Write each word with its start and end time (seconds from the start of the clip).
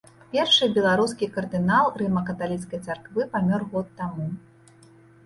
Першы 0.35 0.67
беларускі 0.77 1.27
кардынал 1.35 1.89
рыма-каталіцкай 2.03 2.81
царквы 2.87 3.27
памёр 3.37 3.61
год 3.75 3.93
таму. 4.01 4.27